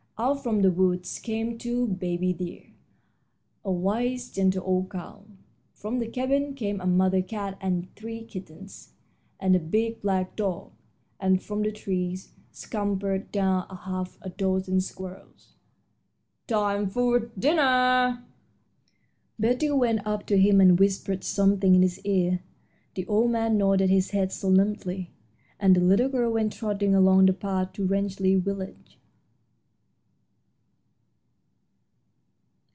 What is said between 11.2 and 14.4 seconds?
from the trees scampered down a half a